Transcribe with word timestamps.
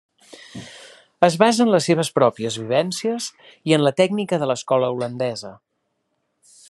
Es 1.27 1.35
basa 1.43 1.61
en 1.67 1.73
les 1.75 1.85
seues 1.89 2.09
pròpies 2.15 2.57
vivències 2.61 3.29
i 3.73 3.77
en 3.79 3.85
la 3.89 3.93
tècnica 4.01 4.41
de 4.45 4.49
l'escola 4.53 4.91
holandesa. 4.97 5.53